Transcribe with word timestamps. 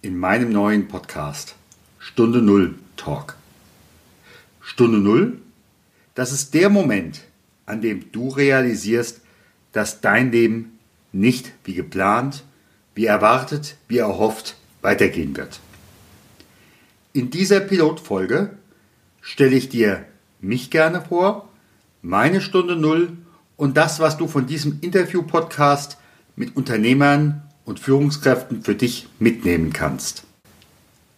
in 0.00 0.16
meinem 0.16 0.52
neuen 0.52 0.86
Podcast 0.86 1.56
Stunde 1.98 2.40
Null 2.40 2.76
Talk. 2.96 3.36
Stunde 4.60 4.98
Null, 4.98 5.38
das 6.14 6.30
ist 6.30 6.54
der 6.54 6.70
Moment, 6.70 7.22
an 7.66 7.80
dem 7.80 8.12
du 8.12 8.28
realisierst, 8.28 9.22
dass 9.72 10.00
dein 10.00 10.30
Leben 10.30 10.78
nicht 11.10 11.52
wie 11.64 11.74
geplant, 11.74 12.44
wie 12.94 13.06
erwartet, 13.06 13.76
wie 13.88 13.98
erhofft 13.98 14.56
weitergehen 14.82 15.36
wird. 15.36 15.58
In 17.12 17.30
dieser 17.30 17.58
Pilotfolge 17.58 18.50
stelle 19.20 19.56
ich 19.56 19.68
dir 19.68 20.04
mich 20.40 20.70
gerne 20.70 21.00
vor, 21.00 21.48
meine 22.02 22.40
Stunde 22.40 22.76
Null 22.76 23.16
und 23.56 23.76
das, 23.76 23.98
was 23.98 24.16
du 24.16 24.28
von 24.28 24.46
diesem 24.46 24.78
Interview-Podcast 24.80 25.98
mit 26.36 26.56
Unternehmern 26.56 27.47
und 27.68 27.78
Führungskräften 27.78 28.62
für 28.62 28.74
dich 28.74 29.08
mitnehmen 29.18 29.74
kannst. 29.74 30.24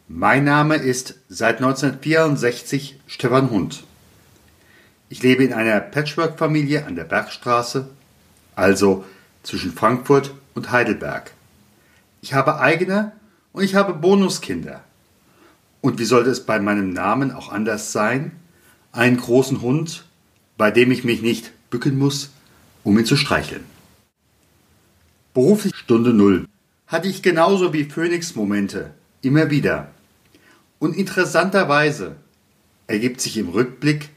Mein 0.09 0.43
Name 0.43 0.75
ist 0.75 1.15
seit 1.29 1.59
1964 1.59 2.99
Stefan 3.07 3.51
Hund. 3.51 3.85
Ich 5.09 5.23
lebe 5.23 5.45
in 5.45 5.53
einer 5.53 5.79
Patchwork-Familie 5.79 6.87
an 6.87 6.97
der 6.97 7.05
Bergstraße, 7.05 7.89
also 8.57 9.05
zwischen 9.45 9.73
Frankfurt 9.73 10.35
und 10.57 10.73
Heidelberg. 10.73 11.31
Ich 12.21 12.35
habe 12.35 12.59
eigene 12.59 13.13
und 13.53 13.63
ich 13.63 13.77
habe 13.77 13.95
Bonuskinder. 13.95 14.83
Und 15.81 16.01
wie 16.01 16.05
sollte 16.05 16.31
es 16.31 16.45
bei 16.45 16.59
meinem 16.59 16.93
Namen 16.93 17.31
auch 17.31 17.53
anders 17.53 17.93
sein? 17.93 18.33
Einen 18.91 19.19
großen 19.19 19.63
Hund, 19.63 20.05
bei 20.59 20.73
dem 20.73 20.91
ich 20.91 21.05
mich 21.05 21.23
nicht 21.23 21.53
bücken 21.71 21.97
muss, 21.97 22.31
um 22.83 22.99
ihn 22.99 23.07
zu 23.07 23.17
streicheln. 23.17 23.65
Beruflich 25.41 25.75
Stunde 25.75 26.13
Null 26.13 26.47
hatte 26.87 27.09
ich 27.09 27.23
genauso 27.23 27.73
wie 27.73 27.85
Phoenix-Momente 27.85 28.91
immer 29.23 29.49
wieder. 29.49 29.89
Und 30.79 30.95
interessanterweise 30.95 32.17
ergibt 32.87 33.23
sich 33.23 33.39
im 33.39 33.49
Rückblick 33.49 34.11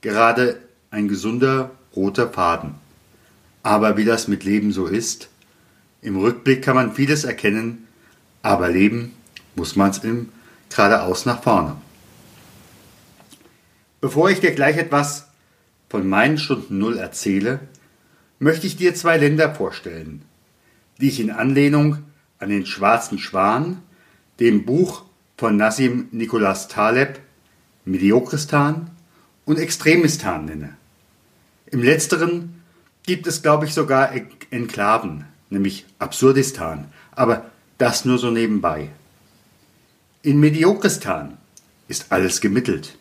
gerade 0.00 0.58
ein 0.90 1.06
gesunder 1.06 1.72
roter 1.94 2.30
Faden. 2.30 2.76
Aber 3.62 3.98
wie 3.98 4.06
das 4.06 4.26
mit 4.26 4.42
Leben 4.44 4.72
so 4.72 4.86
ist, 4.86 5.28
im 6.00 6.16
Rückblick 6.16 6.62
kann 6.62 6.76
man 6.76 6.94
vieles 6.94 7.24
erkennen, 7.24 7.86
aber 8.40 8.70
leben 8.70 9.12
muss 9.56 9.76
man 9.76 9.90
es 9.90 9.98
im 9.98 10.30
geradeaus 10.70 11.26
nach 11.26 11.42
vorne. 11.42 11.76
Bevor 14.00 14.30
ich 14.30 14.40
dir 14.40 14.52
gleich 14.52 14.78
etwas 14.78 15.28
von 15.90 16.08
meinen 16.08 16.38
Stunden 16.38 16.78
Null 16.78 16.96
erzähle, 16.96 17.60
möchte 18.38 18.66
ich 18.66 18.78
dir 18.78 18.94
zwei 18.94 19.18
Länder 19.18 19.54
vorstellen, 19.54 20.22
die 21.00 21.08
ich 21.08 21.20
in 21.20 21.30
Anlehnung 21.30 21.98
an 22.38 22.50
den 22.50 22.66
Schwarzen 22.66 23.18
Schwan, 23.18 23.82
dem 24.38 24.64
Buch 24.64 25.04
von 25.36 25.56
Nassim 25.56 26.08
Nicholas 26.12 26.68
Taleb, 26.68 27.20
Mediokristan 27.84 28.90
und 29.44 29.58
Extremistan 29.58 30.44
nenne. 30.44 30.76
Im 31.66 31.82
letzteren 31.82 32.62
gibt 33.04 33.26
es, 33.26 33.42
glaube 33.42 33.66
ich, 33.66 33.74
sogar 33.74 34.12
Enklaven, 34.50 35.24
nämlich 35.48 35.86
Absurdistan, 35.98 36.86
aber 37.12 37.50
das 37.78 38.04
nur 38.04 38.18
so 38.18 38.30
nebenbei. 38.30 38.90
In 40.22 40.38
Mediokristan 40.38 41.38
ist 41.88 42.12
alles 42.12 42.40
gemittelt. 42.40 42.98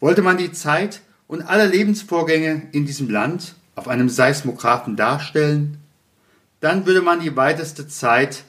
Wollte 0.00 0.22
man 0.22 0.36
die 0.36 0.52
Zeit 0.52 1.00
und 1.26 1.42
alle 1.42 1.66
Lebensvorgänge 1.66 2.68
in 2.72 2.86
diesem 2.86 3.08
Land 3.08 3.54
auf 3.74 3.88
einem 3.88 4.08
Seismographen 4.08 4.96
darstellen, 4.96 5.78
dann 6.60 6.86
würde 6.86 7.02
man 7.02 7.20
die 7.20 7.36
weiteste 7.36 7.88
Zeit 7.88 8.44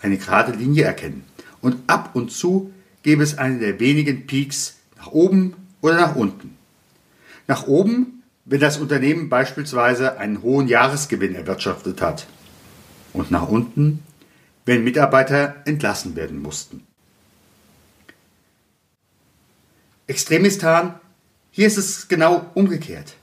eine 0.00 0.18
gerade 0.18 0.52
Linie 0.52 0.84
erkennen. 0.84 1.24
Und 1.60 1.76
ab 1.86 2.10
und 2.14 2.30
zu 2.30 2.72
gäbe 3.02 3.22
es 3.22 3.38
einen 3.38 3.60
der 3.60 3.80
wenigen 3.80 4.26
Peaks 4.26 4.76
nach 4.96 5.08
oben 5.08 5.54
oder 5.80 5.96
nach 5.96 6.16
unten. 6.16 6.56
Nach 7.46 7.66
oben, 7.66 8.22
wenn 8.44 8.60
das 8.60 8.78
Unternehmen 8.78 9.28
beispielsweise 9.28 10.18
einen 10.18 10.42
hohen 10.42 10.68
Jahresgewinn 10.68 11.34
erwirtschaftet 11.34 12.02
hat. 12.02 12.26
Und 13.12 13.30
nach 13.30 13.48
unten, 13.48 14.02
wenn 14.66 14.84
Mitarbeiter 14.84 15.56
entlassen 15.64 16.16
werden 16.16 16.40
mussten. 16.40 16.82
Extremistan, 20.06 21.00
hier 21.50 21.66
ist 21.66 21.78
es 21.78 22.08
genau 22.08 22.50
umgekehrt. 22.54 23.14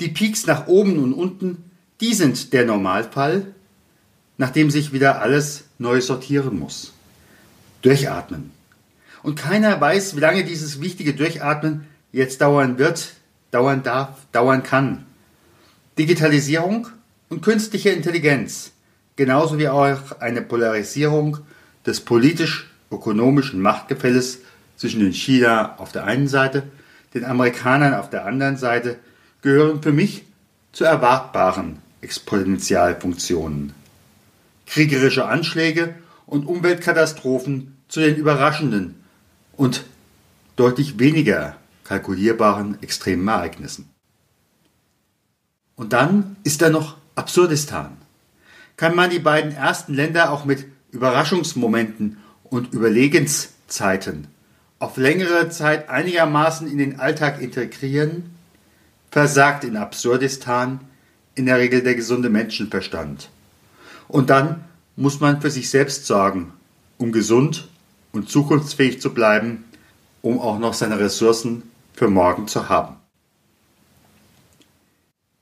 Die 0.00 0.08
Peaks 0.08 0.46
nach 0.46 0.66
oben 0.66 0.98
und 0.98 1.14
unten, 1.14 1.69
die 2.00 2.14
sind 2.14 2.52
der 2.52 2.64
Normalfall, 2.64 3.46
nachdem 4.38 4.70
sich 4.70 4.92
wieder 4.92 5.20
alles 5.20 5.64
neu 5.78 6.00
sortieren 6.00 6.58
muss. 6.58 6.92
Durchatmen. 7.82 8.50
Und 9.22 9.38
keiner 9.38 9.78
weiß, 9.80 10.16
wie 10.16 10.20
lange 10.20 10.44
dieses 10.44 10.80
wichtige 10.80 11.12
Durchatmen 11.12 11.86
jetzt 12.10 12.40
dauern 12.40 12.78
wird, 12.78 13.12
dauern 13.50 13.82
darf, 13.82 14.16
dauern 14.32 14.62
kann. 14.62 15.04
Digitalisierung 15.98 16.88
und 17.28 17.42
künstliche 17.42 17.90
Intelligenz, 17.90 18.72
genauso 19.16 19.58
wie 19.58 19.68
auch 19.68 20.20
eine 20.20 20.40
Polarisierung 20.40 21.38
des 21.84 22.00
politisch-ökonomischen 22.00 23.60
Machtgefälles 23.60 24.38
zwischen 24.76 25.00
den 25.00 25.12
China 25.12 25.76
auf 25.76 25.92
der 25.92 26.04
einen 26.04 26.28
Seite, 26.28 26.62
den 27.12 27.26
Amerikanern 27.26 27.92
auf 27.92 28.08
der 28.08 28.24
anderen 28.24 28.56
Seite 28.56 28.98
gehören 29.42 29.82
für 29.82 29.92
mich 29.92 30.24
zu 30.72 30.84
erwartbaren 30.84 31.78
Exponentialfunktionen. 32.00 33.74
Kriegerische 34.66 35.26
Anschläge 35.26 35.94
und 36.26 36.46
Umweltkatastrophen 36.46 37.76
zu 37.88 38.00
den 38.00 38.16
überraschenden 38.16 39.02
und 39.56 39.84
deutlich 40.56 40.98
weniger 40.98 41.56
kalkulierbaren 41.84 42.80
extremen 42.82 43.26
Ereignissen. 43.26 43.90
Und 45.74 45.92
dann 45.92 46.36
ist 46.44 46.62
da 46.62 46.70
noch 46.70 46.96
Absurdistan. 47.14 47.96
Kann 48.76 48.94
man 48.94 49.10
die 49.10 49.18
beiden 49.18 49.52
ersten 49.52 49.94
Länder 49.94 50.30
auch 50.30 50.44
mit 50.44 50.66
Überraschungsmomenten 50.90 52.18
und 52.44 52.72
Überlegenszeiten 52.72 54.28
auf 54.78 54.96
längere 54.96 55.50
Zeit 55.50 55.88
einigermaßen 55.88 56.70
in 56.70 56.78
den 56.78 57.00
Alltag 57.00 57.40
integrieren? 57.40 58.36
versagt 59.10 59.64
in 59.64 59.76
Absurdistan 59.76 60.80
in 61.40 61.46
der 61.46 61.58
Regel 61.58 61.82
der 61.82 61.94
gesunde 61.94 62.28
Menschenverstand. 62.28 63.30
Und 64.08 64.28
dann 64.28 64.62
muss 64.94 65.20
man 65.20 65.40
für 65.40 65.50
sich 65.50 65.70
selbst 65.70 66.04
sorgen, 66.04 66.52
um 66.98 67.12
gesund 67.12 67.66
und 68.12 68.28
zukunftsfähig 68.28 69.00
zu 69.00 69.14
bleiben, 69.14 69.64
um 70.20 70.38
auch 70.38 70.58
noch 70.58 70.74
seine 70.74 70.98
Ressourcen 70.98 71.62
für 71.94 72.10
morgen 72.10 72.46
zu 72.46 72.68
haben. 72.68 72.96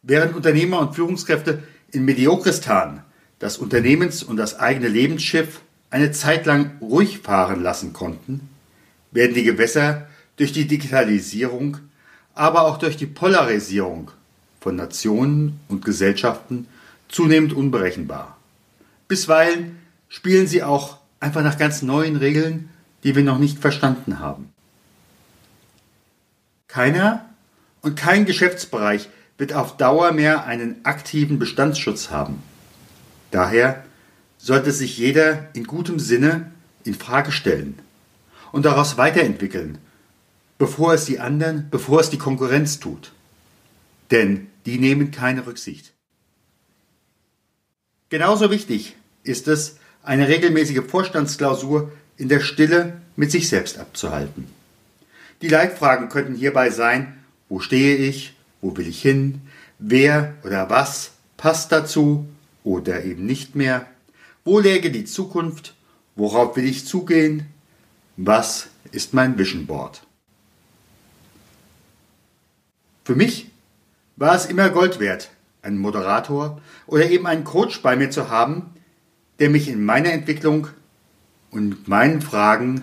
Während 0.02 0.36
Unternehmer 0.36 0.78
und 0.78 0.94
Führungskräfte 0.94 1.64
in 1.90 2.04
Mediokristan 2.04 3.02
das 3.40 3.58
Unternehmens- 3.58 4.22
und 4.22 4.36
das 4.36 4.56
eigene 4.60 4.86
Lebensschiff 4.86 5.62
eine 5.90 6.12
Zeit 6.12 6.46
lang 6.46 6.78
ruhig 6.80 7.18
fahren 7.18 7.60
lassen 7.60 7.92
konnten, 7.92 8.48
werden 9.10 9.34
die 9.34 9.42
Gewässer 9.42 10.06
durch 10.36 10.52
die 10.52 10.68
Digitalisierung 10.68 11.78
aber 12.34 12.62
auch 12.62 12.78
durch 12.78 12.96
die 12.96 13.06
Polarisierung 13.06 14.12
von 14.60 14.76
Nationen 14.76 15.60
und 15.68 15.84
Gesellschaften 15.84 16.66
zunehmend 17.08 17.52
unberechenbar. 17.52 18.36
Bisweilen 19.06 19.78
spielen 20.08 20.46
sie 20.46 20.62
auch 20.62 20.98
einfach 21.20 21.42
nach 21.42 21.58
ganz 21.58 21.82
neuen 21.82 22.16
Regeln, 22.16 22.70
die 23.04 23.14
wir 23.14 23.22
noch 23.22 23.38
nicht 23.38 23.58
verstanden 23.58 24.18
haben. 24.18 24.50
Keiner 26.66 27.24
und 27.80 27.96
kein 27.96 28.26
Geschäftsbereich 28.26 29.08
wird 29.38 29.52
auf 29.52 29.76
Dauer 29.76 30.12
mehr 30.12 30.44
einen 30.44 30.84
aktiven 30.84 31.38
Bestandsschutz 31.38 32.10
haben. 32.10 32.42
Daher 33.30 33.84
sollte 34.36 34.72
sich 34.72 34.98
jeder 34.98 35.48
in 35.54 35.64
gutem 35.64 35.98
Sinne 35.98 36.50
in 36.84 36.94
Frage 36.94 37.32
stellen 37.32 37.78
und 38.52 38.64
daraus 38.64 38.96
weiterentwickeln 38.96 39.78
bevor 40.58 40.94
es 40.94 41.04
die 41.04 41.20
anderen, 41.20 41.68
bevor 41.70 42.00
es 42.00 42.10
die 42.10 42.18
Konkurrenz 42.18 42.80
tut. 42.80 43.12
Denn 44.10 44.47
die 44.68 44.78
nehmen 44.78 45.10
keine 45.10 45.46
Rücksicht. 45.46 45.94
Genauso 48.10 48.50
wichtig 48.50 48.96
ist 49.22 49.48
es, 49.48 49.76
eine 50.02 50.28
regelmäßige 50.28 50.82
Vorstandsklausur 50.86 51.90
in 52.16 52.28
der 52.28 52.40
Stille 52.40 53.00
mit 53.16 53.30
sich 53.30 53.48
selbst 53.48 53.78
abzuhalten. 53.78 54.46
Die 55.42 55.48
Leitfragen 55.48 56.08
könnten 56.08 56.34
hierbei 56.34 56.70
sein, 56.70 57.18
wo 57.48 57.60
stehe 57.60 57.96
ich, 57.96 58.34
wo 58.60 58.76
will 58.76 58.88
ich 58.88 59.00
hin, 59.00 59.40
wer 59.78 60.34
oder 60.44 60.68
was 60.68 61.12
passt 61.36 61.72
dazu 61.72 62.26
oder 62.64 63.04
eben 63.04 63.24
nicht 63.24 63.54
mehr, 63.54 63.86
wo 64.44 64.58
läge 64.58 64.90
die 64.90 65.04
Zukunft, 65.04 65.74
worauf 66.14 66.56
will 66.56 66.64
ich 66.64 66.86
zugehen, 66.86 67.46
was 68.16 68.68
ist 68.92 69.14
mein 69.14 69.38
Vision 69.38 69.66
Board. 69.66 70.02
Für 73.04 73.14
mich 73.14 73.50
war 74.18 74.34
es 74.34 74.46
immer 74.46 74.68
Gold 74.70 74.98
wert, 74.98 75.30
einen 75.62 75.78
Moderator 75.78 76.60
oder 76.86 77.08
eben 77.08 77.26
einen 77.26 77.44
Coach 77.44 77.82
bei 77.82 77.96
mir 77.96 78.10
zu 78.10 78.28
haben, 78.28 78.70
der 79.38 79.48
mich 79.48 79.68
in 79.68 79.84
meiner 79.84 80.12
Entwicklung 80.12 80.68
und 81.50 81.86
meinen 81.86 82.20
Fragen 82.20 82.82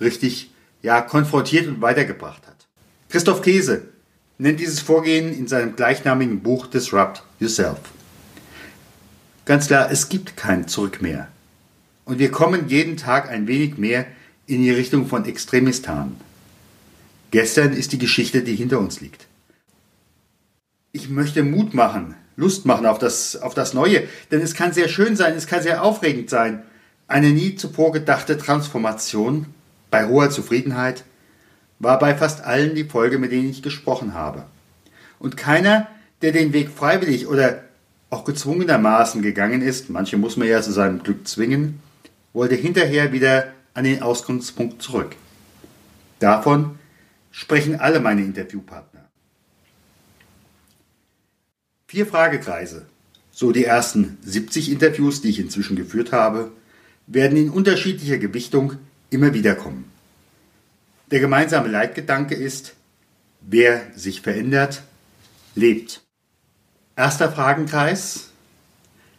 richtig 0.00 0.50
ja, 0.82 1.00
konfrontiert 1.00 1.68
und 1.68 1.80
weitergebracht 1.80 2.46
hat. 2.46 2.66
Christoph 3.08 3.42
Käse 3.42 3.88
nennt 4.38 4.58
dieses 4.58 4.80
Vorgehen 4.80 5.32
in 5.32 5.46
seinem 5.46 5.76
gleichnamigen 5.76 6.40
Buch 6.40 6.66
Disrupt 6.66 7.22
Yourself. 7.38 7.78
Ganz 9.44 9.68
klar, 9.68 9.90
es 9.90 10.08
gibt 10.08 10.36
kein 10.36 10.66
Zurück 10.66 11.00
mehr. 11.00 11.28
Und 12.04 12.18
wir 12.18 12.30
kommen 12.30 12.68
jeden 12.68 12.96
Tag 12.96 13.30
ein 13.30 13.46
wenig 13.46 13.78
mehr 13.78 14.06
in 14.46 14.62
die 14.62 14.70
Richtung 14.70 15.06
von 15.06 15.24
Extremistan. 15.24 16.16
Gestern 17.30 17.72
ist 17.72 17.92
die 17.92 17.98
Geschichte, 17.98 18.42
die 18.42 18.56
hinter 18.56 18.78
uns 18.78 19.00
liegt. 19.00 19.26
Ich 20.96 21.10
möchte 21.10 21.42
Mut 21.42 21.74
machen, 21.74 22.14
Lust 22.36 22.66
machen 22.66 22.86
auf 22.86 23.00
das, 23.00 23.34
auf 23.34 23.52
das 23.52 23.74
Neue, 23.74 24.04
denn 24.30 24.40
es 24.40 24.54
kann 24.54 24.72
sehr 24.72 24.86
schön 24.86 25.16
sein, 25.16 25.34
es 25.34 25.48
kann 25.48 25.60
sehr 25.60 25.82
aufregend 25.82 26.30
sein. 26.30 26.62
Eine 27.08 27.30
nie 27.30 27.56
zuvor 27.56 27.90
gedachte 27.90 28.38
Transformation 28.38 29.46
bei 29.90 30.06
hoher 30.06 30.30
Zufriedenheit 30.30 31.02
war 31.80 31.98
bei 31.98 32.14
fast 32.14 32.44
allen 32.44 32.76
die 32.76 32.84
Folge, 32.84 33.18
mit 33.18 33.32
denen 33.32 33.50
ich 33.50 33.60
gesprochen 33.60 34.14
habe. 34.14 34.44
Und 35.18 35.36
keiner, 35.36 35.88
der 36.22 36.30
den 36.30 36.52
Weg 36.52 36.70
freiwillig 36.70 37.26
oder 37.26 37.64
auch 38.10 38.24
gezwungenermaßen 38.24 39.20
gegangen 39.20 39.62
ist, 39.62 39.90
manche 39.90 40.16
muss 40.16 40.36
man 40.36 40.46
ja 40.46 40.62
zu 40.62 40.70
seinem 40.70 41.02
Glück 41.02 41.26
zwingen, 41.26 41.82
wollte 42.32 42.54
hinterher 42.54 43.10
wieder 43.10 43.48
an 43.74 43.82
den 43.82 44.00
Ausgangspunkt 44.00 44.80
zurück. 44.80 45.16
Davon 46.20 46.78
sprechen 47.32 47.80
alle 47.80 47.98
meine 47.98 48.22
Interviewpartner. 48.22 48.93
Vier 51.94 52.06
Fragekreise, 52.06 52.86
so 53.30 53.52
die 53.52 53.64
ersten 53.64 54.18
70 54.24 54.72
Interviews, 54.72 55.22
die 55.22 55.28
ich 55.28 55.38
inzwischen 55.38 55.76
geführt 55.76 56.10
habe, 56.10 56.50
werden 57.06 57.38
in 57.38 57.50
unterschiedlicher 57.50 58.18
Gewichtung 58.18 58.78
immer 59.10 59.32
wieder 59.32 59.54
kommen. 59.54 59.84
Der 61.12 61.20
gemeinsame 61.20 61.68
Leitgedanke 61.68 62.34
ist, 62.34 62.74
wer 63.42 63.80
sich 63.94 64.22
verändert, 64.22 64.82
lebt. 65.54 66.02
Erster 66.96 67.30
Fragenkreis. 67.30 68.30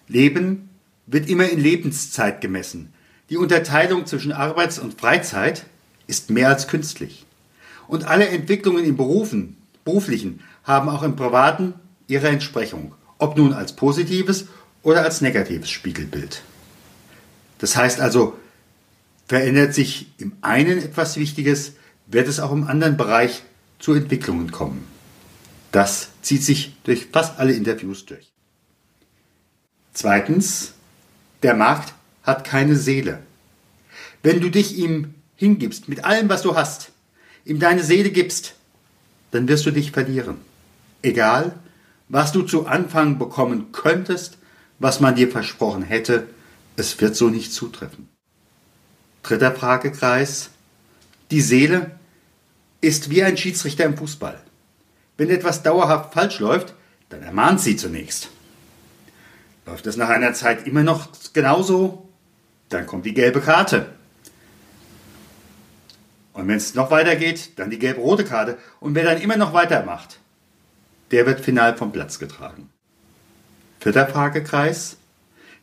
Leben 0.10 0.68
wird 1.06 1.30
immer 1.30 1.48
in 1.48 1.62
Lebenszeit 1.62 2.42
gemessen. 2.42 2.92
Die 3.30 3.38
Unterteilung 3.38 4.06
zwischen 4.06 4.34
Arbeits- 4.34 4.80
und 4.80 5.00
Freizeit 5.00 5.66
ist 6.08 6.30
mehr 6.30 6.50
als 6.50 6.68
künstlich. 6.68 7.26
Und 7.88 8.04
alle 8.04 8.28
Entwicklungen 8.28 8.84
im 8.84 8.98
Berufen, 8.98 9.56
beruflichen 9.86 10.42
haben 10.66 10.90
auch 10.90 11.04
im 11.04 11.16
Privaten 11.16 11.76
ihre 12.08 12.28
Entsprechung, 12.30 12.94
ob 13.18 13.38
nun 13.38 13.54
als 13.54 13.76
positives 13.76 14.48
oder 14.84 15.04
als 15.04 15.22
negatives 15.22 15.70
Spiegelbild. 15.70 16.42
Das 17.60 17.76
heißt 17.76 18.00
also, 18.00 18.38
verändert 19.28 19.74
sich 19.74 20.08
im 20.18 20.34
einen 20.42 20.78
etwas 20.78 21.18
Wichtiges, 21.18 21.74
wird 22.08 22.28
es 22.28 22.40
auch 22.40 22.52
im 22.52 22.68
anderen 22.68 22.98
Bereich 22.98 23.44
zu 23.80 23.94
Entwicklungen 23.94 24.52
kommen. 24.52 24.86
Das 25.72 26.10
zieht 26.22 26.44
sich 26.44 26.76
durch 26.84 27.08
fast 27.12 27.40
alle 27.40 27.54
Interviews 27.54 28.06
durch. 28.06 28.32
Zweitens, 29.94 30.74
der 31.44 31.54
Markt 31.54 31.94
hat 32.24 32.44
keine 32.44 32.76
Seele. 32.76 33.20
Wenn 34.24 34.42
du 34.42 34.50
dich 34.50 34.78
ihm 34.78 35.14
hingibst, 35.36 35.90
mit 35.90 36.04
allem, 36.06 36.30
was 36.30 36.42
du 36.42 36.56
hast, 36.56 36.92
ihm 37.46 37.60
deine 37.60 37.84
Seele 37.84 38.10
gibst, 38.10 38.56
dann 39.32 39.48
wirst 39.48 39.66
du 39.66 39.72
dich 39.72 39.92
verlieren. 39.92 40.38
Egal, 41.02 41.60
was 42.10 42.32
du 42.32 42.44
zu 42.44 42.68
Anfang 42.68 43.18
bekommen 43.18 43.72
könntest, 43.72 44.38
was 44.80 45.00
man 45.00 45.16
dir 45.16 45.32
versprochen 45.32 45.84
hätte, 45.84 46.28
es 46.76 47.00
wird 47.00 47.16
so 47.16 47.30
nicht 47.30 47.54
zutreffen. 47.54 48.10
Dritter 49.24 49.52
Fragekreis. 49.52 50.50
Die 51.32 51.42
Seele 51.42 51.92
ist 52.82 53.10
wie 53.10 53.24
ein 53.24 53.38
Schiedsrichter 53.38 53.86
im 53.86 53.98
Fußball. 53.98 54.40
Wenn 55.18 55.30
etwas 55.30 55.64
dauerhaft 55.64 56.14
falsch 56.14 56.40
läuft, 56.40 56.74
dann 57.10 57.24
ermahnt 57.24 57.62
sie 57.62 57.78
zunächst. 57.78 58.30
Läuft 59.66 59.88
es 59.88 59.98
nach 59.98 60.10
einer 60.10 60.34
Zeit 60.34 60.68
immer 60.68 60.84
noch 60.84 61.08
genauso, 61.34 62.08
dann 62.70 62.86
kommt 62.86 63.06
die 63.06 63.14
gelbe 63.14 63.42
Karte. 63.42 63.88
Und 66.34 66.48
wenn 66.48 66.58
es 66.58 66.76
noch 66.76 66.92
weitergeht, 66.92 67.58
dann 67.58 67.70
die 67.70 67.80
gelb-rote 67.80 68.26
Karte. 68.26 68.58
Und 68.80 68.94
wer 68.94 69.06
dann 69.06 69.22
immer 69.22 69.38
noch 69.38 69.54
weitermacht, 69.54 70.20
der 71.16 71.26
wird 71.26 71.40
final 71.40 71.78
vom 71.78 71.94
Platz 71.94 72.20
getragen. 72.20 72.70
Vierter 73.80 74.06
Fragekreis. 74.06 74.98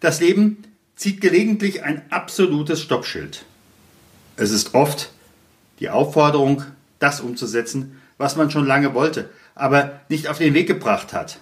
Das 0.01 0.19
Leben 0.19 0.65
zieht 0.97 1.21
gelegentlich 1.21 1.83
ein 1.83 2.01
absolutes 2.09 2.81
Stoppschild. 2.81 3.45
Es 4.37 4.51
ist 4.51 4.73
oft 4.73 5.13
die 5.79 5.91
Aufforderung, 5.91 6.65
das 7.01 7.21
umzusetzen, 7.21 8.01
was 8.17 8.35
man 8.37 8.51
schon 8.51 8.65
lange 8.65 8.95
wollte, 8.95 9.29
aber 9.55 10.01
nicht 10.09 10.29
auf 10.29 10.39
den 10.39 10.55
Weg 10.55 10.69
gebracht 10.69 11.13
hat. 11.13 11.39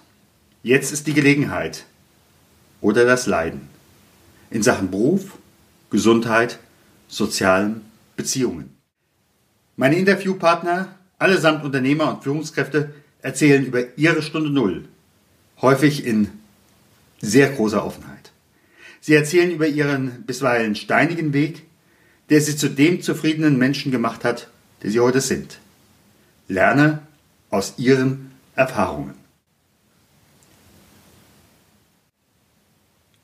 Jetzt 0.61 0.91
ist 0.91 1.07
die 1.07 1.13
Gelegenheit. 1.13 1.85
Oder 2.81 3.05
das 3.05 3.27
Leiden. 3.27 3.69
In 4.49 4.61
Sachen 4.61 4.91
Beruf, 4.91 5.37
Gesundheit, 5.89 6.59
sozialen 7.07 7.85
Beziehungen. 8.17 8.75
Meine 9.77 9.95
Interviewpartner, 9.95 10.89
allesamt 11.17 11.63
Unternehmer 11.63 12.13
und 12.13 12.23
Führungskräfte, 12.23 12.93
erzählen 13.21 13.65
über 13.65 13.97
ihre 13.97 14.21
Stunde 14.21 14.49
Null, 14.49 14.85
häufig 15.61 16.05
in 16.05 16.29
sehr 17.21 17.49
großer 17.49 17.85
Offenheit. 17.85 18.31
Sie 18.99 19.13
erzählen 19.13 19.51
über 19.51 19.67
ihren 19.67 20.23
bisweilen 20.23 20.75
steinigen 20.75 21.33
Weg, 21.33 21.63
der 22.29 22.41
sie 22.41 22.55
zu 22.55 22.69
dem 22.69 23.01
zufriedenen 23.01 23.57
Menschen 23.57 23.91
gemacht 23.91 24.23
hat, 24.23 24.47
der 24.83 24.91
sie 24.91 24.99
heute 24.99 25.21
sind. 25.21 25.59
Lerne 26.47 26.99
aus 27.49 27.75
ihren 27.77 28.31
Erfahrungen. 28.55 29.15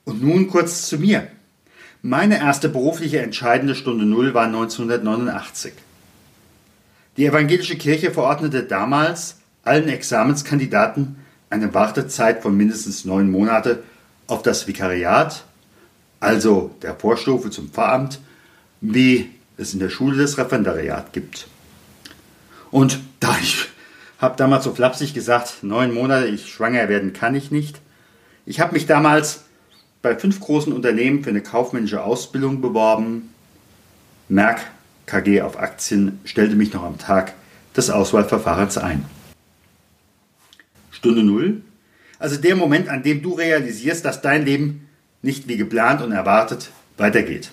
Und 0.04 0.22
nun 0.22 0.48
kurz 0.48 0.88
zu 0.88 0.98
mir. 0.98 1.28
Meine 2.02 2.38
erste 2.40 2.70
berufliche 2.70 3.20
entscheidende 3.20 3.76
Stunde 3.76 4.06
Null 4.06 4.34
war 4.34 4.46
1989. 4.46 5.74
Die 7.18 7.26
evangelische 7.26 7.78
Kirche 7.78 8.12
verordnete 8.12 8.64
damals 8.64 9.37
allen 9.68 9.90
Examenskandidaten 9.90 11.18
eine 11.50 11.74
Wartezeit 11.74 12.42
von 12.42 12.56
mindestens 12.56 13.06
neun 13.06 13.30
Monate 13.30 13.84
auf 14.28 14.42
das 14.42 14.68
Vikariat, 14.68 15.44
also 16.20 16.76
der 16.82 16.96
Vorstufe 16.96 17.50
zum 17.50 17.70
Pfarramt, 17.70 18.20
wie 18.82 19.30
es 19.58 19.74
in 19.74 19.80
der 19.80 19.90
Schule 19.90 20.22
das 20.22 20.38
Referendariat 20.38 21.14
gibt. 21.14 21.48
Und 22.72 23.00
da 23.20 23.36
ich 23.42 23.68
habe 24.20 24.36
damals 24.36 24.64
so 24.64 24.74
flapsig 24.74 25.14
gesagt, 25.14 25.64
neun 25.64 25.94
Monate, 25.94 26.28
ich 26.28 26.50
schwanger 26.50 26.90
werden 26.90 27.14
kann 27.14 27.36
ich 27.36 27.52
nicht. 27.52 27.80
Ich 28.46 28.60
habe 28.60 28.74
mich 28.74 28.86
damals 28.86 29.44
bei 30.02 30.16
fünf 30.16 30.40
großen 30.40 30.74
Unternehmen 30.74 31.24
für 31.24 31.30
eine 31.30 31.42
kaufmännische 31.42 32.04
Ausbildung 32.04 32.62
beworben. 32.62 33.34
Merck 34.30 34.62
KG 35.06 35.42
auf 35.42 35.60
Aktien 35.60 36.20
stellte 36.26 36.56
mich 36.56 36.74
noch 36.74 36.84
am 36.84 36.98
Tag 36.98 37.34
des 37.76 37.90
Auswahlverfahrens 37.90 38.78
ein. 38.78 39.06
Stunde 40.98 41.24
Null. 41.24 41.62
Also 42.18 42.38
der 42.38 42.56
Moment, 42.56 42.90
an 42.90 43.04
dem 43.04 43.22
du 43.22 43.34
realisierst, 43.34 44.04
dass 44.04 44.22
dein 44.22 44.46
Leben 44.46 44.90
nicht 45.22 45.48
wie 45.48 45.56
geplant 45.56 46.02
und 46.02 46.12
erwartet 46.12 46.72
weitergeht. 46.98 47.52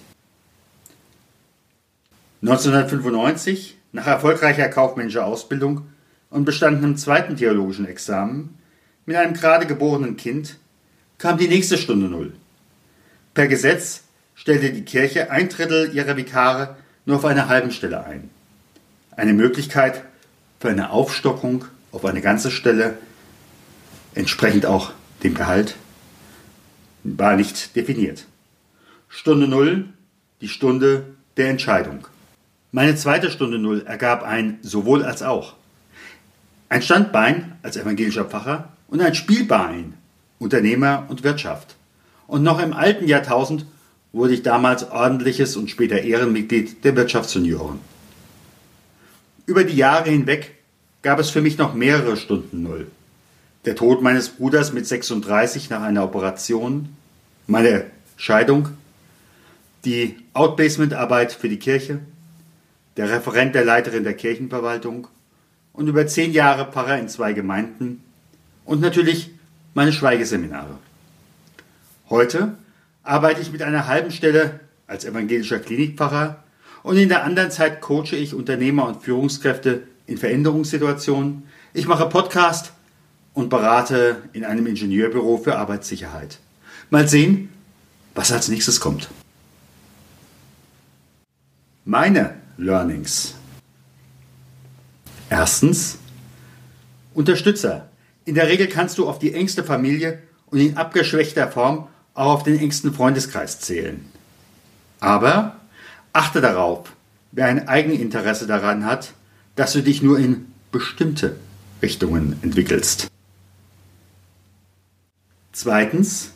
1995, 2.41 3.77
nach 3.93 4.07
erfolgreicher 4.07 4.69
kaufmännischer 4.69 5.27
Ausbildung 5.27 5.83
und 6.31 6.47
bestandenem 6.47 6.97
zweiten 6.97 7.37
theologischen 7.37 7.87
Examen, 7.87 8.59
mit 9.05 9.17
einem 9.17 9.35
gerade 9.35 9.67
geborenen 9.67 10.17
Kind, 10.17 10.57
kam 11.19 11.37
die 11.37 11.49
nächste 11.49 11.77
Stunde 11.77 12.07
Null. 12.07 12.33
Per 13.35 13.47
Gesetz 13.47 14.05
stellte 14.35 14.73
die 14.73 14.87
Kirche 14.87 15.31
ein 15.31 15.51
Drittel 15.51 15.95
ihrer 15.95 16.17
Vikare 16.17 16.77
nur 17.05 17.17
auf 17.17 17.27
einer 17.27 17.49
halben 17.49 17.71
Stelle 17.71 18.05
ein. 18.05 18.31
Eine 19.15 19.35
Möglichkeit 19.35 20.03
für 20.61 20.71
eine 20.71 20.91
Aufstockung 20.91 21.67
auf 21.93 22.07
eine 22.07 22.23
ganze 22.23 22.51
Stelle 22.51 22.97
entsprechend 24.15 24.67
auch 24.67 24.93
dem 25.23 25.35
Gehalt, 25.35 25.77
war 27.03 27.37
nicht 27.37 27.77
definiert. 27.77 28.27
Stunde 29.09 29.47
Null, 29.47 29.87
die 30.41 30.49
Stunde 30.49 31.05
der 31.37 31.49
Entscheidung. 31.49 32.07
Meine 32.73 32.97
zweite 32.97 33.31
Stunde 33.31 33.59
Null 33.59 33.85
ergab 33.87 34.23
ein 34.23 34.59
sowohl 34.63 35.05
als 35.05 35.23
auch. 35.23 35.55
Ein 36.69 36.83
Standbein 36.83 37.53
als 37.63 37.77
evangelischer 37.77 38.25
Pfarrer 38.25 38.71
und 38.89 39.01
ein 39.01 39.15
Spielbein, 39.15 39.95
Unternehmer 40.39 41.07
und 41.09 41.23
Wirtschaft. 41.23 41.77
Und 42.27 42.43
noch 42.43 42.61
im 42.61 42.73
alten 42.73 43.07
Jahrtausend 43.07 43.67
wurde 44.13 44.35
ich 44.35 44.43
damals 44.43 44.91
ordentliches 44.91 45.57
und 45.57 45.71
später 45.71 46.01
Ehrenmitglied 46.01 46.85
der 46.85 46.97
Wirtschaftsjunioren. 46.97 47.79
Über 49.47 49.65
die 49.65 49.77
Jahre 49.77 50.11
hinweg 50.11 50.55
gab 51.03 51.19
es 51.19 51.31
für 51.31 51.43
mich 51.43 51.59
noch 51.59 51.75
mehrere 51.75 52.17
Stunden 52.17 52.63
Null. 52.63 52.87
Der 53.65 53.77
Tod 53.77 54.03
meines 54.03 54.29
Bruders 54.29 54.73
mit 54.75 54.87
36 54.87 55.71
nach 55.71 55.83
einer 55.83 56.05
Operation, 56.05 56.91
meine 57.47 57.87
Scheidung, 58.17 58.69
die 59.87 60.17
Outbasement-Arbeit 60.35 61.33
für 61.33 61.49
die 61.49 61.59
Kirche, 61.59 62.01
der 62.99 63.11
Referent 63.11 63.55
der 63.55 63.65
Leiterin 63.65 64.05
der 64.05 64.15
Kirchenverwaltung. 64.15 65.09
Und 65.73 65.89
über 65.89 66.07
zehn 66.07 66.33
Jahre 66.33 66.71
Pfarrer 66.71 66.99
in 66.99 67.09
zwei 67.09 67.33
Gemeinden. 67.33 68.03
Und 68.65 68.81
natürlich 68.81 69.31
meine 69.73 69.93
Schweigeseminare. 69.93 70.79
Heute 72.11 72.55
arbeite 73.03 73.41
ich 73.41 73.51
mit 73.51 73.63
einer 73.63 73.89
halben 73.89 74.11
Stelle 74.11 74.61
als 74.87 75.05
evangelischer 75.05 75.59
Klinikpfarrer. 75.59 76.45
Und 76.83 76.99
in 76.99 77.09
der 77.09 77.25
anderen 77.25 77.51
Zeit 77.51 77.81
coache 77.81 78.15
ich 78.15 78.35
Unternehmer 78.35 78.87
und 78.87 79.03
Führungskräfte 79.03 79.83
in 80.07 80.19
Veränderungssituationen. 80.19 81.45
Ich 81.73 81.87
mache 81.87 82.09
Podcast 82.09 82.73
und 83.35 83.51
berate 83.51 84.23
in 84.33 84.45
einem 84.45 84.67
Ingenieurbüro 84.67 85.39
für 85.39 85.59
Arbeitssicherheit. 85.59 86.39
Mal 86.91 87.09
sehen, 87.09 87.51
was 88.15 88.33
als 88.33 88.49
nächstes 88.49 88.81
kommt. 88.81 89.09
Meine 91.85 92.37
Learnings. 92.57 93.35
Erstens, 95.29 95.99
Unterstützer. 97.13 97.89
In 98.25 98.35
der 98.35 98.49
Regel 98.49 98.69
kannst 98.69 98.99
du 98.99 99.09
auf 99.09 99.19
die 99.19 99.35
engste 99.35 99.65
Familie 99.65 100.23
und 100.47 100.61
in 100.61 100.77
abgeschwächter 100.77 101.51
Form 101.51 101.89
auch 102.15 102.35
auf 102.35 102.43
den 102.45 102.59
engsten 102.59 102.95
Freundeskreis 102.95 103.61
zählen. 103.61 104.05
Aber 105.01 105.57
achte 106.13 106.41
darauf, 106.41 106.93
wer 107.33 107.47
ein 107.47 107.69
Eigeninteresse 107.69 108.47
daran 108.47 108.87
hat, 108.87 109.13
dass 109.57 109.73
du 109.73 109.83
dich 109.83 110.03
nur 110.03 110.19
in 110.19 110.47
bestimmte 110.73 111.37
Richtungen 111.83 112.39
entwickelst. 112.43 113.09
Zweitens, 115.55 116.33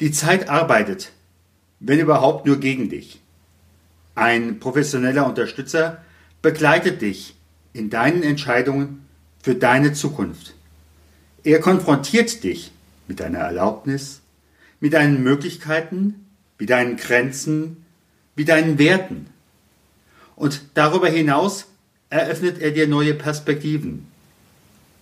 die 0.00 0.10
Zeit 0.10 0.48
arbeitet, 0.48 1.12
wenn 1.78 2.00
überhaupt 2.00 2.46
nur 2.46 2.58
gegen 2.58 2.88
dich. 2.88 3.20
Ein 4.14 4.60
professioneller 4.60 5.26
Unterstützer 5.26 6.02
begleitet 6.40 7.02
dich 7.02 7.36
in 7.74 7.90
deinen 7.90 8.22
Entscheidungen 8.22 9.04
für 9.42 9.54
deine 9.54 9.92
Zukunft. 9.92 10.54
Er 11.42 11.60
konfrontiert 11.60 12.42
dich 12.44 12.72
mit 13.08 13.20
deiner 13.20 13.40
Erlaubnis, 13.40 14.22
mit 14.80 14.94
deinen 14.94 15.22
Möglichkeiten, 15.22 16.24
mit 16.58 16.70
deinen 16.70 16.96
Grenzen, 16.96 17.84
mit 18.36 18.48
deinen 18.48 18.78
Werten. 18.78 19.26
Und 20.34 20.62
darüber 20.72 21.08
hinaus 21.08 21.66
eröffnet 22.08 22.58
er 22.58 22.70
dir 22.70 22.88
neue 22.88 23.12
Perspektiven. 23.12 24.06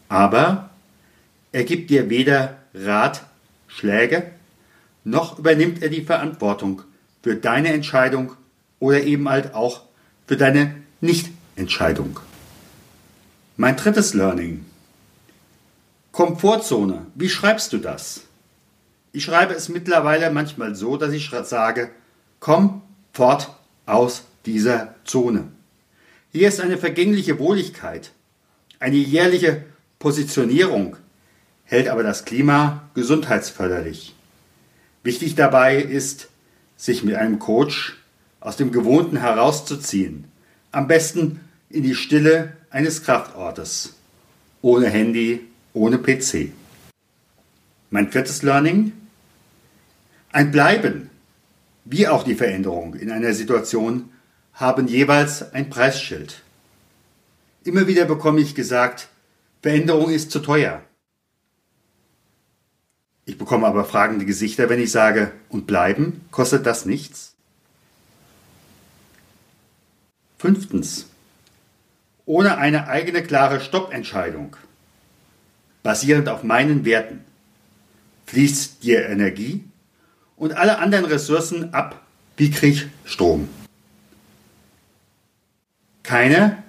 Aber 0.08 0.70
er 1.52 1.62
gibt 1.62 1.88
dir 1.88 2.10
weder 2.10 2.61
Ratschläge, 2.74 4.32
noch 5.04 5.38
übernimmt 5.38 5.82
er 5.82 5.88
die 5.88 6.02
Verantwortung 6.02 6.82
für 7.22 7.36
deine 7.36 7.72
Entscheidung 7.72 8.32
oder 8.78 9.02
eben 9.02 9.28
halt 9.28 9.54
auch 9.54 9.82
für 10.26 10.36
deine 10.36 10.74
Nichtentscheidung. 11.00 12.20
Mein 13.56 13.76
drittes 13.76 14.14
Learning. 14.14 14.64
Komfortzone. 16.12 17.06
Wie 17.14 17.28
schreibst 17.28 17.72
du 17.72 17.78
das? 17.78 18.22
Ich 19.12 19.24
schreibe 19.24 19.54
es 19.54 19.68
mittlerweile 19.68 20.30
manchmal 20.30 20.74
so, 20.74 20.96
dass 20.96 21.12
ich 21.12 21.30
sage, 21.44 21.90
komm 22.40 22.82
fort 23.12 23.54
aus 23.86 24.24
dieser 24.46 24.94
Zone. 25.04 25.48
Hier 26.32 26.48
ist 26.48 26.60
eine 26.60 26.78
vergängliche 26.78 27.38
Wohligkeit, 27.38 28.12
eine 28.78 28.96
jährliche 28.96 29.64
Positionierung, 29.98 30.96
hält 31.64 31.88
aber 31.88 32.02
das 32.02 32.24
Klima 32.24 32.88
gesundheitsförderlich. 32.94 34.14
Wichtig 35.02 35.34
dabei 35.34 35.76
ist, 35.76 36.28
sich 36.76 37.02
mit 37.02 37.14
einem 37.14 37.38
Coach 37.38 37.96
aus 38.40 38.56
dem 38.56 38.72
Gewohnten 38.72 39.16
herauszuziehen, 39.16 40.24
am 40.70 40.86
besten 40.86 41.40
in 41.70 41.82
die 41.82 41.94
Stille 41.94 42.56
eines 42.70 43.02
Kraftortes, 43.02 43.94
ohne 44.62 44.88
Handy, 44.88 45.46
ohne 45.72 45.98
PC. 45.98 46.52
Mein 47.90 48.10
viertes 48.10 48.42
Learning, 48.42 48.92
ein 50.32 50.50
Bleiben, 50.50 51.10
wie 51.84 52.08
auch 52.08 52.24
die 52.24 52.34
Veränderung 52.34 52.94
in 52.94 53.10
einer 53.10 53.32
Situation, 53.32 54.10
haben 54.54 54.86
jeweils 54.86 55.52
ein 55.52 55.70
Preisschild. 55.70 56.42
Immer 57.64 57.86
wieder 57.86 58.04
bekomme 58.04 58.40
ich 58.40 58.54
gesagt, 58.54 59.08
Veränderung 59.62 60.10
ist 60.10 60.30
zu 60.30 60.40
teuer. 60.40 60.82
Ich 63.24 63.38
bekomme 63.38 63.66
aber 63.66 63.84
fragende 63.84 64.24
Gesichter, 64.24 64.68
wenn 64.68 64.80
ich 64.80 64.90
sage, 64.90 65.30
und 65.48 65.66
bleiben, 65.66 66.22
kostet 66.30 66.66
das 66.66 66.86
nichts? 66.86 67.34
Fünftens. 70.38 71.06
Ohne 72.24 72.58
eine 72.58 72.88
eigene 72.88 73.22
klare 73.22 73.60
Stoppentscheidung, 73.60 74.56
basierend 75.82 76.28
auf 76.28 76.42
meinen 76.42 76.84
Werten, 76.84 77.24
fließt 78.26 78.82
dir 78.82 79.08
Energie 79.08 79.64
und 80.36 80.54
alle 80.54 80.78
anderen 80.78 81.04
Ressourcen 81.04 81.74
ab 81.74 82.00
wie 82.36 82.50
Kriegstrom. 82.50 83.48
Keine, 86.02 86.62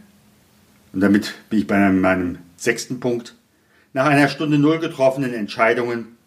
und 0.92 1.00
damit 1.00 1.34
bin 1.50 1.60
ich 1.60 1.68
bei 1.68 1.78
meinem 1.90 2.38
sechsten 2.58 3.00
Punkt, 3.00 3.36
nach 3.94 4.06
einer 4.06 4.28
Stunde 4.28 4.60
Null 4.60 4.80
getroffenen 4.80 5.34
Entscheidungen 5.34 6.18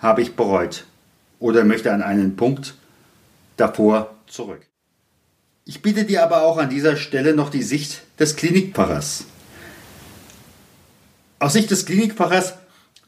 habe 0.00 0.22
ich 0.22 0.36
bereut 0.36 0.84
oder 1.38 1.64
möchte 1.64 1.92
an 1.92 2.02
einen 2.02 2.36
Punkt 2.36 2.74
davor 3.56 4.14
zurück. 4.26 4.66
Ich 5.64 5.82
biete 5.82 6.04
dir 6.04 6.22
aber 6.22 6.42
auch 6.42 6.56
an 6.58 6.70
dieser 6.70 6.96
Stelle 6.96 7.34
noch 7.34 7.50
die 7.50 7.62
Sicht 7.62 8.02
des 8.18 8.36
Klinikpfarrers. 8.36 9.26
Aus 11.40 11.52
Sicht 11.52 11.70
des 11.70 11.84
Klinikpfarrers 11.86 12.54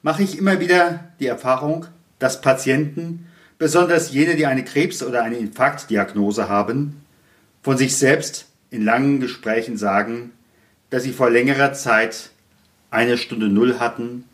mache 0.02 0.22
ich 0.22 0.38
immer 0.38 0.60
wieder 0.60 1.10
die 1.20 1.26
Erfahrung, 1.26 1.86
dass 2.18 2.40
Patienten 2.40 3.26
besonders 3.58 4.12
jene, 4.12 4.36
die 4.36 4.46
eine 4.46 4.64
Krebs- 4.64 5.02
oder 5.02 5.22
eine 5.22 5.36
Infarktdiagnose 5.36 6.48
haben, 6.48 7.04
von 7.62 7.76
sich 7.76 7.96
selbst 7.96 8.46
in 8.70 8.84
langen 8.84 9.20
Gesprächen 9.20 9.76
sagen, 9.76 10.32
dass 10.90 11.02
sie 11.02 11.12
vor 11.12 11.30
längerer 11.30 11.72
Zeit 11.72 12.30
eine 12.90 13.18
Stunde 13.18 13.48
Null 13.48 13.78
hatten 13.78 14.24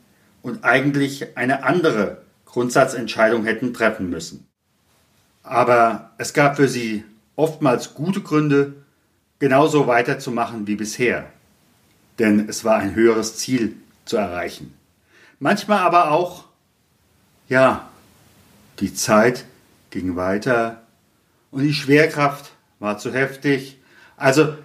und 0.42 0.64
eigentlich 0.64 1.36
eine 1.36 1.64
andere 1.64 2.22
Grundsatzentscheidung 2.56 3.44
hätten 3.44 3.74
treffen 3.74 4.08
müssen. 4.08 4.48
Aber 5.42 6.12
es 6.16 6.32
gab 6.32 6.56
für 6.56 6.68
sie 6.68 7.04
oftmals 7.34 7.92
gute 7.92 8.22
Gründe, 8.22 8.76
genauso 9.38 9.86
weiterzumachen 9.86 10.66
wie 10.66 10.76
bisher. 10.76 11.30
Denn 12.18 12.48
es 12.48 12.64
war 12.64 12.76
ein 12.78 12.94
höheres 12.94 13.36
Ziel 13.36 13.76
zu 14.06 14.16
erreichen. 14.16 14.72
Manchmal 15.38 15.80
aber 15.80 16.12
auch, 16.12 16.44
ja, 17.46 17.90
die 18.80 18.94
Zeit 18.94 19.44
ging 19.90 20.16
weiter 20.16 20.80
und 21.50 21.62
die 21.62 21.74
Schwerkraft 21.74 22.52
war 22.78 22.96
zu 22.96 23.12
heftig. 23.12 23.76
Also, 24.16 24.56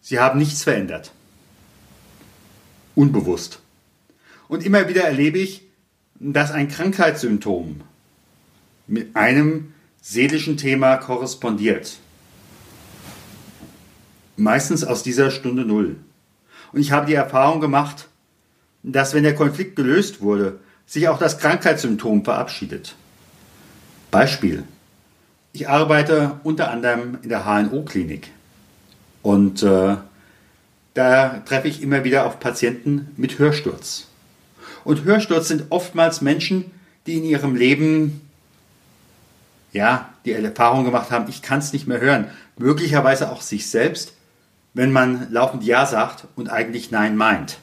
sie 0.00 0.20
haben 0.20 0.38
nichts 0.38 0.62
verändert. 0.62 1.10
Unbewusst. 2.94 3.58
Und 4.46 4.64
immer 4.64 4.88
wieder 4.88 5.02
erlebe 5.02 5.38
ich, 5.38 5.71
dass 6.22 6.52
ein 6.52 6.68
Krankheitssymptom 6.68 7.80
mit 8.86 9.16
einem 9.16 9.74
seelischen 10.00 10.56
Thema 10.56 10.96
korrespondiert. 10.96 11.98
Meistens 14.36 14.84
aus 14.84 15.02
dieser 15.02 15.30
Stunde 15.30 15.64
Null. 15.64 15.96
Und 16.72 16.80
ich 16.80 16.92
habe 16.92 17.06
die 17.06 17.14
Erfahrung 17.14 17.60
gemacht, 17.60 18.08
dass 18.82 19.14
wenn 19.14 19.24
der 19.24 19.34
Konflikt 19.34 19.76
gelöst 19.76 20.20
wurde, 20.20 20.60
sich 20.86 21.08
auch 21.08 21.18
das 21.18 21.38
Krankheitssymptom 21.38 22.24
verabschiedet. 22.24 22.94
Beispiel. 24.10 24.64
Ich 25.52 25.68
arbeite 25.68 26.40
unter 26.44 26.70
anderem 26.70 27.18
in 27.22 27.28
der 27.28 27.44
HNO-Klinik 27.44 28.30
und 29.22 29.62
äh, 29.62 29.96
da 30.94 31.28
treffe 31.44 31.68
ich 31.68 31.82
immer 31.82 32.04
wieder 32.04 32.26
auf 32.26 32.40
Patienten 32.40 33.08
mit 33.16 33.38
Hörsturz. 33.38 34.08
Und 34.84 35.04
Hörsturz 35.04 35.48
sind 35.48 35.66
oftmals 35.70 36.20
Menschen, 36.20 36.70
die 37.06 37.18
in 37.18 37.24
ihrem 37.24 37.54
Leben 37.54 38.20
ja, 39.72 40.10
die 40.24 40.32
Erfahrung 40.32 40.84
gemacht 40.84 41.10
haben, 41.10 41.28
ich 41.28 41.42
kann 41.42 41.58
es 41.58 41.72
nicht 41.72 41.86
mehr 41.86 42.00
hören. 42.00 42.28
Möglicherweise 42.58 43.32
auch 43.32 43.40
sich 43.40 43.70
selbst, 43.70 44.12
wenn 44.74 44.92
man 44.92 45.32
laufend 45.32 45.64
Ja 45.64 45.86
sagt 45.86 46.26
und 46.36 46.50
eigentlich 46.50 46.90
Nein 46.90 47.16
meint. 47.16 47.58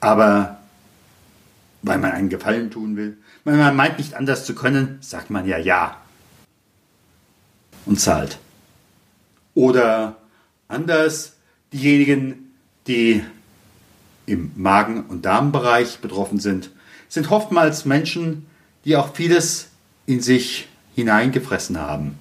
Aber 0.00 0.58
weil 1.82 1.98
man 1.98 2.12
einen 2.12 2.28
Gefallen 2.28 2.70
tun 2.70 2.96
will, 2.96 3.18
weil 3.44 3.56
man 3.56 3.76
meint 3.76 3.98
nicht 3.98 4.14
anders 4.14 4.44
zu 4.44 4.54
können, 4.54 4.98
sagt 5.00 5.30
man 5.30 5.46
ja 5.46 5.58
Ja 5.58 5.98
und 7.86 8.00
zahlt. 8.00 8.38
Oder 9.54 10.16
anders 10.66 11.36
diejenigen, 11.72 12.54
die 12.86 13.24
im 14.28 14.52
Magen- 14.56 15.06
und 15.06 15.24
Darmbereich 15.24 15.98
betroffen 15.98 16.38
sind, 16.38 16.70
sind 17.08 17.30
oftmals 17.30 17.84
Menschen, 17.84 18.46
die 18.84 18.96
auch 18.96 19.14
vieles 19.14 19.68
in 20.06 20.20
sich 20.20 20.68
hineingefressen 20.94 21.78
haben. 21.78 22.18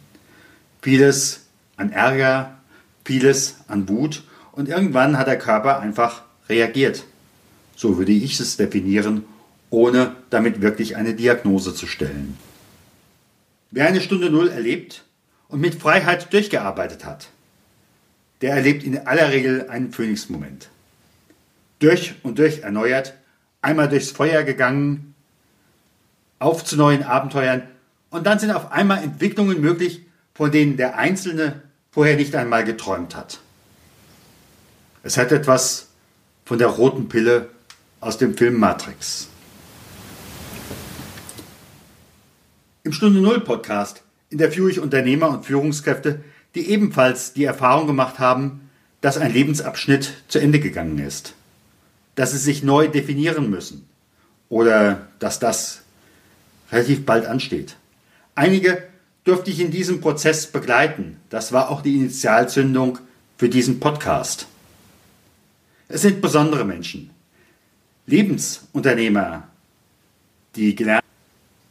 Vieles 0.81 1.45
an 1.75 1.91
Ärger, 1.91 2.57
vieles 3.03 3.57
an 3.67 3.87
Wut 3.89 4.23
und 4.51 4.69
irgendwann 4.69 5.17
hat 5.17 5.27
der 5.27 5.37
Körper 5.37 5.79
einfach 5.79 6.23
reagiert. 6.49 7.03
So 7.75 7.97
würde 7.97 8.11
ich 8.11 8.39
es 8.39 8.57
definieren, 8.57 9.23
ohne 9.69 10.15
damit 10.29 10.61
wirklich 10.61 10.95
eine 10.95 11.13
Diagnose 11.13 11.75
zu 11.75 11.87
stellen. 11.87 12.37
Wer 13.71 13.87
eine 13.87 14.01
Stunde 14.01 14.29
Null 14.29 14.47
erlebt 14.47 15.03
und 15.49 15.59
mit 15.59 15.75
Freiheit 15.75 16.31
durchgearbeitet 16.31 17.05
hat, 17.05 17.27
der 18.41 18.53
erlebt 18.53 18.83
in 18.83 18.97
aller 19.05 19.31
Regel 19.31 19.69
einen 19.69 19.91
Phönix-Moment. 19.91 20.69
Durch 21.79 22.15
und 22.23 22.39
durch 22.39 22.59
erneuert, 22.59 23.13
einmal 23.61 23.89
durchs 23.89 24.11
Feuer 24.11 24.43
gegangen, 24.43 25.13
auf 26.39 26.63
zu 26.63 26.75
neuen 26.75 27.03
Abenteuern 27.03 27.63
und 28.09 28.25
dann 28.25 28.39
sind 28.39 28.51
auf 28.51 28.71
einmal 28.71 29.03
Entwicklungen 29.03 29.59
möglich, 29.59 30.05
von 30.33 30.51
denen 30.51 30.77
der 30.77 30.97
Einzelne 30.97 31.61
vorher 31.91 32.15
nicht 32.15 32.35
einmal 32.35 32.63
geträumt 32.63 33.15
hat. 33.15 33.39
Es 35.03 35.17
hat 35.17 35.31
etwas 35.31 35.87
von 36.45 36.57
der 36.57 36.67
roten 36.67 37.09
Pille 37.09 37.49
aus 37.99 38.17
dem 38.17 38.37
Film 38.37 38.59
Matrix. 38.59 39.29
Im 42.83 42.93
Stunde 42.93 43.19
Null 43.19 43.41
Podcast 43.41 44.03
interviewe 44.29 44.71
ich 44.71 44.79
Unternehmer 44.79 45.29
und 45.29 45.45
Führungskräfte, 45.45 46.23
die 46.55 46.69
ebenfalls 46.69 47.33
die 47.33 47.43
Erfahrung 47.43 47.87
gemacht 47.87 48.19
haben, 48.19 48.69
dass 49.01 49.17
ein 49.17 49.33
Lebensabschnitt 49.33 50.13
zu 50.27 50.39
Ende 50.39 50.59
gegangen 50.59 50.99
ist, 50.99 51.33
dass 52.17 52.31
sie 52.31 52.39
sich 52.39 52.63
neu 52.63 52.87
definieren 52.87 53.47
müssen 53.49 53.87
oder 54.49 55.07
dass 55.19 55.37
das 55.37 55.83
relativ 56.71 57.05
bald 57.05 57.27
ansteht. 57.27 57.77
Einige 58.33 58.83
durfte 59.23 59.51
ich 59.51 59.59
in 59.59 59.69
diesem 59.69 60.01
Prozess 60.01 60.47
begleiten. 60.47 61.17
Das 61.29 61.51
war 61.51 61.69
auch 61.69 61.83
die 61.83 61.95
Initialzündung 61.95 62.97
für 63.37 63.49
diesen 63.49 63.79
Podcast. 63.79 64.47
Es 65.89 66.01
sind 66.01 66.19
besondere 66.19 66.65
Menschen, 66.65 67.11
Lebensunternehmer, 68.07 69.47
die 70.55 70.75
gelernt 70.75 71.05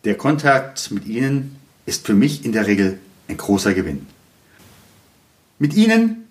der 0.05 0.17
Kontakt 0.17 0.93
mit 0.93 1.07
ihnen 1.07 1.57
ist 1.87 2.07
für 2.07 2.15
mich 2.15 2.45
in 2.45 2.53
der 2.53 2.69
Regel 2.69 3.01
ein 3.27 3.37
großer 3.37 3.75
Gewinn. 3.75 4.07
Mit 5.59 5.75
ihnen 5.75 6.29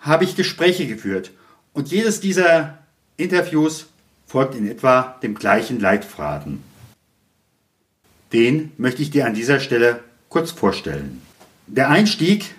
habe 0.00 0.24
ich 0.24 0.36
Gespräche 0.36 0.86
geführt 0.86 1.30
und 1.72 1.90
jedes 1.90 2.20
dieser 2.20 2.78
Interviews 3.18 3.86
folgt 4.28 4.54
in 4.54 4.70
etwa 4.70 5.18
dem 5.22 5.34
gleichen 5.34 5.80
Leitfaden. 5.80 6.62
Den 8.32 8.70
möchte 8.78 9.02
ich 9.02 9.10
dir 9.10 9.26
an 9.26 9.34
dieser 9.34 9.58
Stelle 9.58 10.04
kurz 10.28 10.52
vorstellen. 10.52 11.20
Der 11.66 11.90
Einstieg 11.90 12.54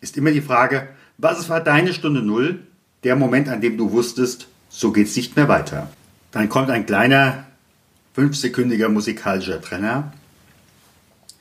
ist 0.00 0.16
immer 0.16 0.30
die 0.30 0.40
Frage, 0.40 0.88
was 1.18 1.50
war 1.50 1.60
deine 1.60 1.92
Stunde 1.92 2.22
Null, 2.22 2.60
der 3.04 3.14
Moment, 3.14 3.48
an 3.48 3.60
dem 3.60 3.76
du 3.76 3.92
wusstest, 3.92 4.48
so 4.70 4.90
geht's 4.90 5.16
nicht 5.16 5.36
mehr 5.36 5.48
weiter. 5.48 5.90
Dann 6.32 6.48
kommt 6.48 6.70
ein 6.70 6.86
kleiner, 6.86 7.44
fünfsekündiger 8.14 8.88
musikalischer 8.88 9.60
Trenner. 9.60 10.14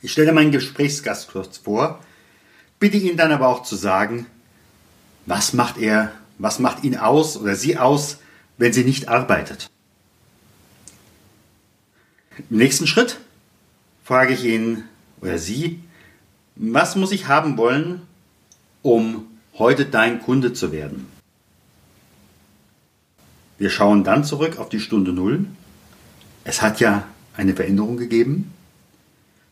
Ich 0.01 0.11
stelle 0.11 0.33
meinen 0.33 0.51
Gesprächsgast 0.51 1.31
kurz 1.31 1.59
vor, 1.59 2.03
bitte 2.77 2.97
ihn 2.97 3.15
dann 3.15 3.31
aber 3.31 3.47
auch 3.47 3.63
zu 3.63 3.77
sagen, 3.77 4.25
was 5.25 5.53
macht 5.53 5.77
er, 5.77 6.11
was 6.39 6.59
macht 6.59 6.83
ihn 6.83 6.97
aus 6.97 7.37
oder 7.37 7.55
sie 7.55 7.77
aus, 7.77 8.17
wenn 8.57 8.73
sie 8.73 8.83
nicht 8.83 9.07
arbeitet. 9.07 9.69
Im 12.49 12.57
nächsten 12.57 12.87
Schritt 12.87 13.19
frage 14.03 14.33
ich 14.33 14.43
ihn 14.43 14.83
oder 15.21 15.37
sie, 15.37 15.79
was 16.55 16.95
muss 16.95 17.11
ich 17.11 17.27
haben 17.27 17.57
wollen, 17.57 18.01
um 18.81 19.25
heute 19.57 19.85
dein 19.85 20.21
Kunde 20.21 20.53
zu 20.53 20.71
werden? 20.71 21.07
Wir 23.57 23.69
schauen 23.69 24.03
dann 24.03 24.23
zurück 24.23 24.57
auf 24.57 24.69
die 24.69 24.79
Stunde 24.79 25.13
Null. 25.13 25.45
Es 26.43 26.61
hat 26.61 26.79
ja 26.79 27.07
eine 27.37 27.55
Veränderung 27.55 27.97
gegeben. 27.97 28.51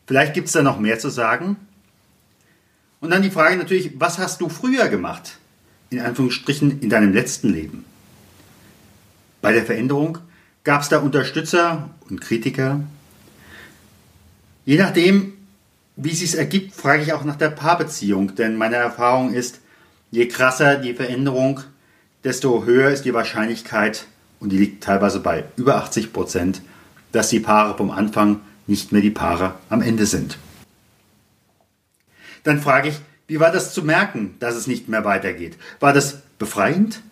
Vielleicht 0.06 0.34
gibt 0.34 0.48
es 0.48 0.52
da 0.52 0.62
noch 0.62 0.78
mehr 0.78 0.98
zu 0.98 1.08
sagen. 1.08 1.56
Und 3.00 3.10
dann 3.10 3.22
die 3.22 3.30
Frage 3.30 3.56
natürlich, 3.56 3.98
was 3.98 4.18
hast 4.18 4.40
du 4.40 4.48
früher 4.48 4.88
gemacht? 4.88 5.38
In 5.90 6.00
Anführungsstrichen 6.00 6.80
in 6.80 6.90
deinem 6.90 7.12
letzten 7.12 7.48
Leben. 7.48 7.84
Bei 9.42 9.52
der 9.52 9.66
Veränderung 9.66 10.18
gab 10.64 10.82
es 10.82 10.88
da 10.88 10.98
Unterstützer 11.00 11.90
und 12.08 12.20
Kritiker. 12.20 12.80
Je 14.64 14.78
nachdem, 14.78 15.32
wie 15.96 16.12
es 16.12 16.34
ergibt, 16.34 16.74
frage 16.74 17.02
ich 17.02 17.12
auch 17.12 17.24
nach 17.24 17.36
der 17.36 17.50
Paarbeziehung, 17.50 18.36
denn 18.36 18.56
meine 18.56 18.76
Erfahrung 18.76 19.34
ist, 19.34 19.60
je 20.12 20.28
krasser 20.28 20.76
die 20.76 20.94
Veränderung, 20.94 21.60
desto 22.22 22.64
höher 22.64 22.90
ist 22.90 23.04
die 23.04 23.12
Wahrscheinlichkeit, 23.12 24.06
und 24.38 24.50
die 24.50 24.58
liegt 24.58 24.82
teilweise 24.82 25.20
bei 25.20 25.44
über 25.56 25.76
80 25.76 26.12
Prozent, 26.12 26.62
dass 27.10 27.28
die 27.28 27.40
Paare 27.40 27.76
vom 27.76 27.90
Anfang 27.90 28.40
nicht 28.66 28.92
mehr 28.92 29.02
die 29.02 29.10
Paare 29.10 29.56
am 29.68 29.82
Ende 29.82 30.06
sind. 30.06 30.38
Dann 32.44 32.60
frage 32.60 32.88
ich, 32.88 33.00
wie 33.26 33.40
war 33.40 33.50
das 33.50 33.74
zu 33.74 33.82
merken, 33.82 34.34
dass 34.38 34.54
es 34.54 34.66
nicht 34.66 34.88
mehr 34.88 35.04
weitergeht? 35.04 35.56
War 35.80 35.92
das 35.92 36.18
befreiend 36.38 37.02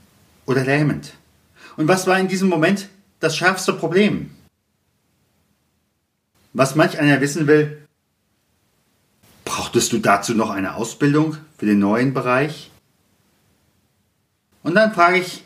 oder 0.47 0.65
lähmend? 0.65 1.15
Und 1.77 1.89
was 1.89 2.07
war 2.07 2.19
in 2.19 2.29
diesem 2.29 2.49
Moment 2.49 2.89
das 3.21 3.37
schärfste 3.37 3.73
Problem? 3.73 4.31
Was 6.53 6.75
manch 6.75 6.99
einer 6.99 7.21
wissen 7.21 7.47
will, 7.47 7.87
brauchtest 9.45 9.93
du 9.93 9.99
dazu 9.99 10.35
noch 10.35 10.51
eine 10.51 10.75
Ausbildung 10.75 11.37
für 11.59 11.67
den 11.67 11.79
neuen 11.79 12.13
Bereich? 12.13 12.71
Und 14.63 14.75
dann 14.75 14.93
frage 14.93 15.19
ich, 15.19 15.45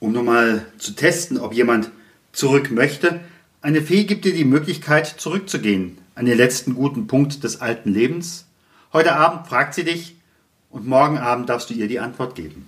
um 0.00 0.12
nochmal 0.12 0.66
zu 0.78 0.92
testen, 0.92 1.38
ob 1.38 1.54
jemand 1.54 1.90
zurück 2.32 2.70
möchte, 2.70 3.20
eine 3.62 3.82
Fee 3.82 4.04
gibt 4.04 4.24
dir 4.24 4.34
die 4.34 4.44
Möglichkeit, 4.44 5.06
zurückzugehen 5.06 5.98
an 6.14 6.26
den 6.26 6.36
letzten 6.36 6.74
guten 6.74 7.06
Punkt 7.06 7.42
des 7.44 7.60
alten 7.60 7.92
Lebens. 7.92 8.46
Heute 8.92 9.16
Abend 9.16 9.46
fragt 9.46 9.74
sie 9.74 9.84
dich 9.84 10.16
und 10.70 10.86
morgen 10.86 11.18
Abend 11.18 11.48
darfst 11.48 11.70
du 11.70 11.74
ihr 11.74 11.88
die 11.88 12.00
Antwort 12.00 12.34
geben. 12.34 12.66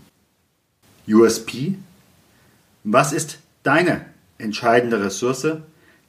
USP? 1.07 1.77
Was 2.90 3.12
ist 3.12 3.40
deine 3.64 4.07
entscheidende 4.38 5.05
Ressource, 5.05 5.59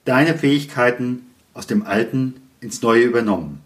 deine 0.05 0.37
Fähigkeiten 0.37 1.23
aus 1.53 1.67
dem 1.67 1.85
Alten 1.85 2.35
ins 2.61 2.81
Neue 2.81 3.03
übernommen? 3.03 3.61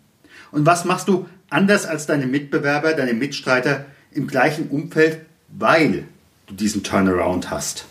Und 0.51 0.65
was 0.65 0.83
machst 0.83 1.07
du 1.07 1.29
anders 1.47 1.85
als 1.85 2.07
deine 2.07 2.25
Mitbewerber, 2.25 2.93
deine 2.93 3.13
Mitstreiter 3.13 3.85
im 4.13 4.25
gleichen 4.25 4.67
Umfeld, 4.69 5.19
weil 5.49 6.05
du 6.47 6.55
diesen 6.55 6.81
Turnaround 6.81 7.51
hast? 7.51 7.85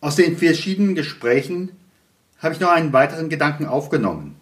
Aus 0.00 0.14
den 0.14 0.38
verschiedenen 0.38 0.94
Gesprächen 0.94 1.72
habe 2.38 2.54
ich 2.54 2.60
noch 2.60 2.70
einen 2.70 2.92
weiteren 2.92 3.30
Gedanken 3.30 3.66
aufgenommen. 3.66 4.36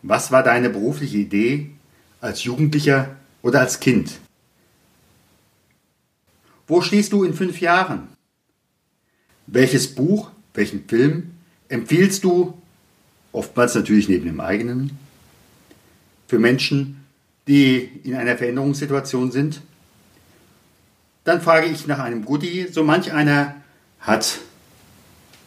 Was 0.00 0.32
war 0.32 0.42
deine 0.42 0.70
berufliche 0.70 1.18
Idee 1.18 1.72
als 2.22 2.44
Jugendlicher 2.44 3.16
oder 3.42 3.60
als 3.60 3.80
Kind? 3.80 4.18
Wo 6.70 6.80
stehst 6.82 7.12
du 7.12 7.24
in 7.24 7.34
fünf 7.34 7.60
Jahren? 7.60 8.06
Welches 9.48 9.92
Buch, 9.92 10.30
welchen 10.54 10.84
Film 10.86 11.32
empfiehlst 11.68 12.22
du, 12.22 12.54
oftmals 13.32 13.74
natürlich 13.74 14.08
neben 14.08 14.24
dem 14.26 14.40
eigenen, 14.40 14.96
für 16.28 16.38
Menschen, 16.38 17.04
die 17.48 17.90
in 18.04 18.14
einer 18.14 18.36
Veränderungssituation 18.36 19.32
sind? 19.32 19.62
Dann 21.24 21.40
frage 21.40 21.66
ich 21.66 21.88
nach 21.88 21.98
einem 21.98 22.24
Goodie. 22.24 22.68
So 22.70 22.84
manch 22.84 23.12
einer 23.12 23.56
hat 23.98 24.38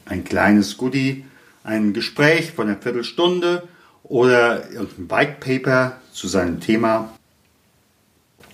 ein 0.04 0.26
kleines 0.26 0.76
Goodie, 0.76 1.24
ein 1.64 1.94
Gespräch 1.94 2.52
von 2.52 2.68
einer 2.68 2.82
Viertelstunde 2.82 3.66
oder 4.04 4.70
irgendein 4.70 5.10
White 5.10 5.38
Paper 5.40 6.02
zu 6.12 6.28
seinem 6.28 6.60
Thema. 6.60 7.18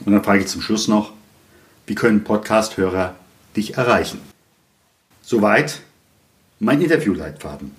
Und 0.05 0.13
dann 0.13 0.23
frage 0.23 0.41
ich 0.41 0.47
zum 0.47 0.61
Schluss 0.61 0.87
noch, 0.87 1.13
wie 1.89 1.95
können 1.95 2.23
Podcast-Hörer 2.23 3.15
dich 3.55 3.75
erreichen? 3.75 4.21
Soweit 5.23 5.81
mein 6.59 6.83
Interviewleitfaden. 6.83 7.75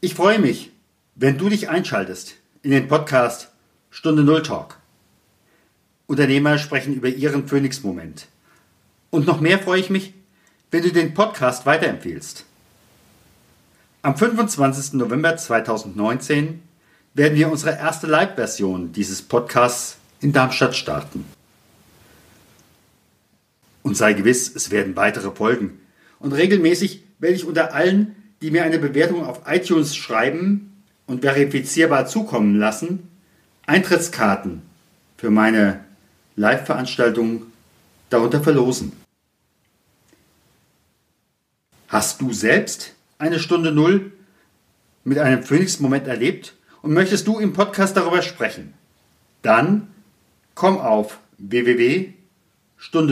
Ich 0.00 0.14
freue 0.14 0.38
mich, 0.38 0.70
wenn 1.16 1.36
du 1.36 1.48
dich 1.48 1.68
einschaltest 1.68 2.36
in 2.62 2.70
den 2.70 2.86
Podcast 2.86 3.48
Stunde 3.90 4.22
Null 4.22 4.44
Talk. 4.44 4.78
Unternehmer 6.06 6.58
sprechen 6.58 6.94
über 6.94 7.08
ihren 7.08 7.48
Phoenix-Moment. 7.48 8.28
Und 9.10 9.26
noch 9.26 9.40
mehr 9.40 9.58
freue 9.58 9.80
ich 9.80 9.90
mich, 9.90 10.14
wenn 10.70 10.84
du 10.84 10.92
den 10.92 11.12
Podcast 11.12 11.66
weiterempfiehlst. 11.66 12.44
Am 14.02 14.16
25. 14.16 14.92
November 14.92 15.36
2019 15.36 16.62
werden 17.14 17.36
wir 17.36 17.50
unsere 17.50 17.76
erste 17.76 18.06
Live-Version 18.06 18.92
dieses 18.92 19.22
Podcasts 19.22 19.96
in 20.20 20.32
Darmstadt 20.32 20.76
starten. 20.76 21.24
Und 23.82 23.96
sei 23.96 24.12
gewiss, 24.12 24.54
es 24.54 24.70
werden 24.70 24.96
weitere 24.96 25.30
folgen. 25.30 25.80
Und 26.18 26.32
regelmäßig 26.32 27.04
werde 27.18 27.36
ich 27.36 27.44
unter 27.44 27.74
allen, 27.74 28.16
die 28.42 28.50
mir 28.50 28.64
eine 28.64 28.78
Bewertung 28.78 29.24
auf 29.24 29.42
iTunes 29.46 29.96
schreiben, 29.96 30.68
und 31.08 31.22
verifizierbar 31.22 32.06
zukommen 32.06 32.56
lassen, 32.56 33.08
Eintrittskarten 33.66 34.62
für 35.16 35.30
meine 35.30 35.84
Live-Veranstaltung 36.36 37.46
darunter 38.10 38.40
verlosen. 38.40 38.92
Hast 41.88 42.20
du 42.20 42.32
selbst 42.32 42.94
eine 43.18 43.40
Stunde 43.40 43.72
Null 43.72 44.12
mit 45.02 45.18
einem 45.18 45.42
Phoenix-Moment 45.42 46.06
erlebt 46.06 46.54
und 46.82 46.92
möchtest 46.92 47.26
du 47.26 47.38
im 47.38 47.54
Podcast 47.54 47.96
darüber 47.96 48.22
sprechen? 48.22 48.74
Dann 49.42 49.88
komm 50.54 50.78
auf 50.78 51.18
wwwstunde 51.38 52.17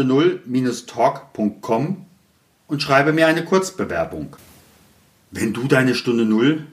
0 0.05 0.40
talkcom 0.87 2.07
und 2.68 2.83
schreibe 2.83 3.12
mir 3.12 3.26
eine 3.26 3.44
Kurzbewerbung. 3.44 4.37
Wenn 5.31 5.52
du 5.52 5.66
deine 5.66 5.94
Stunde 5.94 6.24
Null 6.24 6.66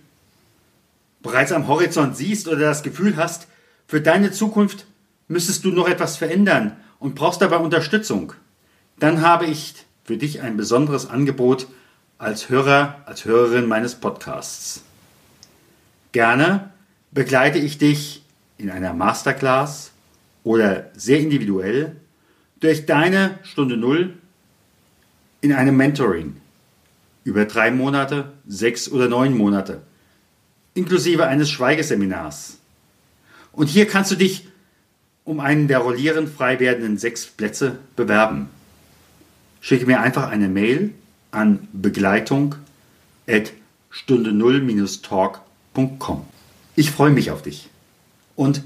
bereits 1.22 1.52
am 1.52 1.68
Horizont 1.68 2.16
siehst 2.16 2.48
oder 2.48 2.60
das 2.60 2.84
Gefühl 2.84 3.18
hast, 3.18 3.48
für 3.88 4.02
deine 4.02 4.32
Zukunft 4.32 4.86
müsstest 5.28 5.66
du 5.66 5.72
noch 5.72 5.88
etwas 5.88 6.18
verändern 6.18 6.78
und 7.00 7.16
brauchst 7.16 7.42
dabei 7.42 7.58
Unterstützung, 7.58 8.34
dann 9.00 9.22
habe 9.22 9.46
ich 9.46 9.76
für 10.04 10.18
dich 10.18 10.42
ein 10.42 10.58
besonderes 10.58 11.10
Angebot 11.10 11.68
als 12.18 12.50
Hörer, 12.50 13.02
als 13.06 13.26
Hörerin 13.26 13.68
meines 13.68 13.96
Podcasts. 13.96 14.84
Gerne 16.12 16.72
begleite 17.12 17.58
ich 17.58 17.78
dich 17.78 18.24
in 18.58 18.70
einer 18.70 18.94
Masterclass 18.94 19.92
oder 20.44 20.92
sehr 20.96 21.20
individuell 21.20 21.96
durch 22.64 22.86
deine 22.86 23.40
Stunde 23.44 23.78
Null 23.78 24.14
in 25.42 25.54
einem 25.54 25.76
Mentoring 25.76 26.38
über 27.24 27.46
drei 27.46 27.72
Monate, 27.72 28.32
sechs 28.48 28.90
oder 28.90 29.08
neun 29.08 29.36
Monate 29.38 29.82
inklusive 30.74 31.28
eines 31.28 31.52
Schweigeseminars. 31.52 32.58
Und 33.52 33.68
hier 33.68 33.88
kannst 33.88 34.12
du 34.12 34.16
dich 34.16 34.48
um 35.24 35.40
einen 35.40 35.68
der 35.68 35.80
rollierend 35.80 36.30
frei 36.30 36.60
werdenden 36.60 36.98
sechs 36.98 37.28
Plätze 37.28 37.78
bewerben. 37.96 38.50
Schicke 39.62 39.86
mir 39.86 40.02
einfach 40.02 40.30
eine 40.30 40.50
Mail 40.50 40.94
an 41.32 41.68
begleitung 41.72 42.56
at 43.28 43.54
stunde 43.90 44.32
0-talk.com. 44.32 46.26
Ich 46.76 46.92
freue 46.92 47.12
mich 47.12 47.32
auf 47.32 47.42
dich. 47.44 47.70
Und 48.36 48.64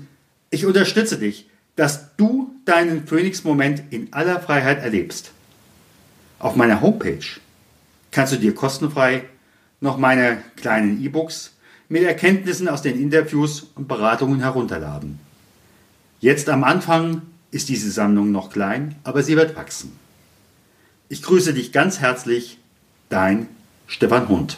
ich 0.49 0.65
unterstütze 0.65 1.19
dich, 1.19 1.49
dass 1.77 2.15
du 2.17 2.53
deinen 2.65 3.07
Phoenix-Moment 3.07 3.83
in 3.91 4.11
aller 4.11 4.41
Freiheit 4.41 4.83
erlebst. 4.83 5.31
Auf 6.39 6.55
meiner 6.55 6.81
Homepage 6.81 7.25
kannst 8.11 8.33
du 8.33 8.37
dir 8.37 8.53
kostenfrei 8.53 9.23
noch 9.79 9.97
meine 9.97 10.39
kleinen 10.55 11.01
E-Books 11.01 11.53
mit 11.87 12.03
Erkenntnissen 12.03 12.67
aus 12.67 12.81
den 12.81 12.99
Interviews 12.99 13.67
und 13.75 13.87
Beratungen 13.87 14.41
herunterladen. 14.41 15.19
Jetzt 16.19 16.49
am 16.49 16.63
Anfang 16.63 17.21
ist 17.51 17.69
diese 17.69 17.91
Sammlung 17.91 18.31
noch 18.31 18.51
klein, 18.51 18.95
aber 19.03 19.23
sie 19.23 19.37
wird 19.37 19.55
wachsen. 19.55 19.97
Ich 21.09 21.21
grüße 21.21 21.53
dich 21.53 21.71
ganz 21.71 21.99
herzlich, 21.99 22.57
dein 23.09 23.47
Stefan 23.85 24.27
Hund. 24.27 24.57